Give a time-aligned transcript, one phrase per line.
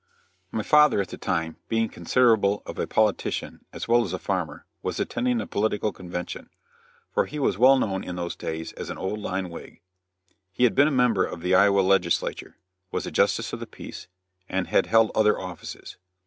[0.51, 4.65] My father at the time, being considerable of a politician as well as a farmer,
[4.81, 6.49] was attending a political convention;
[7.11, 9.79] for he was well known in those days as an old line Whig.
[10.51, 12.57] He had been a member of the Iowa legislature,
[12.89, 14.07] was a Justice of the Peace,
[14.49, 15.97] and had held other offices.